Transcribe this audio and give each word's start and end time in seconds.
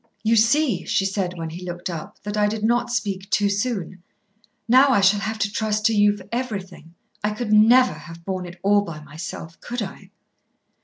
"You 0.23 0.35
see," 0.35 0.83
she 0.85 1.05
said 1.05 1.37
when 1.37 1.51
he 1.51 1.63
looked 1.63 1.87
up, 1.87 2.17
"that 2.23 2.35
I 2.35 2.47
did 2.47 2.63
not 2.63 2.89
speak 2.91 3.29
too 3.29 3.49
soon. 3.49 4.01
Now 4.67 4.89
I 4.89 4.99
shall 4.99 5.19
have 5.19 5.37
to 5.37 5.51
trust 5.51 5.85
to 5.85 5.93
you 5.93 6.17
for 6.17 6.27
everything. 6.31 6.95
I 7.23 7.29
could 7.35 7.53
never 7.53 7.93
have 7.93 8.25
borne 8.25 8.47
it 8.47 8.59
all 8.63 8.81
by 8.81 9.01
myself. 9.03 9.61
Could 9.61 9.83
I?" 9.83 10.09